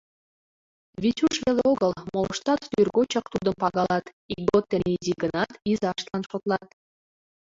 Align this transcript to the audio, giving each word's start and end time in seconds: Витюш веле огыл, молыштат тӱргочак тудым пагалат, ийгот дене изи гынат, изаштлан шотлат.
Витюш 1.01 1.35
веле 1.45 1.63
огыл, 1.71 1.91
молыштат 2.13 2.61
тӱргочак 2.71 3.25
тудым 3.33 3.55
пагалат, 3.61 4.05
ийгот 4.33 4.65
дене 4.73 4.89
изи 4.97 5.13
гынат, 5.23 5.51
изаштлан 5.71 6.23
шотлат. 6.29 6.67